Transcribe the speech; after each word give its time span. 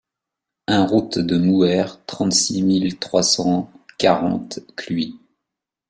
un 0.65 0.83
route 0.83 1.19
de 1.19 1.37
Mouhers, 1.37 2.03
trente-six 2.07 2.63
mille 2.63 2.97
trois 2.97 3.21
cent 3.21 3.69
quarante 3.99 4.59
Cluis 4.75 5.19